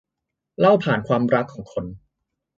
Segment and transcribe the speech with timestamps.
[0.59, 1.85] เล่าผ่านความรักของคน